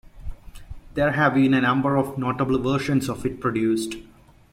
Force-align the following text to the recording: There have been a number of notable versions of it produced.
There 0.95 1.11
have 1.11 1.35
been 1.35 1.53
a 1.53 1.61
number 1.61 1.95
of 1.95 2.17
notable 2.17 2.57
versions 2.57 3.07
of 3.07 3.23
it 3.23 3.39
produced. 3.39 3.97